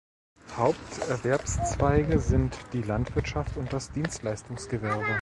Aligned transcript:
Haupterwerbszweige 0.57 2.17
sind 2.17 2.57
die 2.73 2.81
Landwirtschaft 2.81 3.55
und 3.55 3.71
das 3.71 3.91
Dienstleistungsgewerbe. 3.91 5.05